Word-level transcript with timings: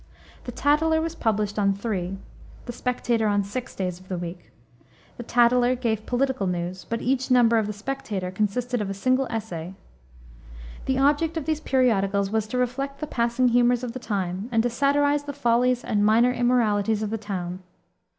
The 0.45 0.51
Tatler 0.51 0.99
was 0.99 1.13
published 1.13 1.59
on 1.59 1.73
three, 1.75 2.17
the 2.65 2.71
Spectator 2.73 3.27
on 3.27 3.43
six, 3.43 3.75
days 3.75 3.99
of 3.99 4.07
the 4.07 4.17
week. 4.17 4.49
The 5.17 5.21
Tatler 5.23 5.75
gave 5.75 6.07
political 6.07 6.47
news, 6.47 6.87
but 6.89 7.03
each 7.03 7.29
number 7.29 7.59
of 7.59 7.67
the 7.67 7.71
Spectator 7.71 8.31
consisted 8.31 8.81
of 8.81 8.89
a 8.89 8.95
single 8.95 9.27
essay. 9.27 9.75
The 10.87 10.97
object 10.97 11.37
of 11.37 11.45
these 11.45 11.61
periodicals 11.61 12.31
was 12.31 12.47
to 12.47 12.57
reflect 12.57 12.99
the 12.99 13.05
passing 13.05 13.49
humors 13.49 13.83
of 13.83 13.93
the 13.93 13.99
time, 13.99 14.49
and 14.51 14.63
to 14.63 14.71
satirize 14.71 15.25
the 15.25 15.33
follies 15.33 15.83
and 15.83 16.03
minor 16.03 16.31
immoralities 16.33 17.03
of 17.03 17.11
the 17.11 17.19
town. 17.19 17.59